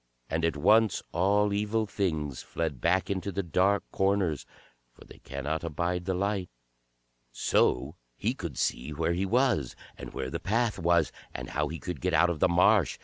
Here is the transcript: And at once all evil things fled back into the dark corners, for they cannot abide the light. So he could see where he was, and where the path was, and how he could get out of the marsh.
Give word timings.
And 0.31 0.43
at 0.43 0.57
once 0.57 1.03
all 1.11 1.53
evil 1.53 1.85
things 1.85 2.41
fled 2.41 2.81
back 2.81 3.11
into 3.11 3.31
the 3.31 3.43
dark 3.43 3.83
corners, 3.91 4.47
for 4.95 5.05
they 5.05 5.19
cannot 5.19 5.63
abide 5.63 6.05
the 6.05 6.15
light. 6.15 6.49
So 7.31 7.97
he 8.17 8.33
could 8.33 8.57
see 8.57 8.93
where 8.93 9.13
he 9.13 9.27
was, 9.27 9.75
and 9.95 10.11
where 10.11 10.31
the 10.31 10.39
path 10.39 10.79
was, 10.79 11.11
and 11.35 11.51
how 11.51 11.67
he 11.67 11.77
could 11.77 12.01
get 12.01 12.15
out 12.15 12.31
of 12.31 12.39
the 12.39 12.49
marsh. 12.49 12.97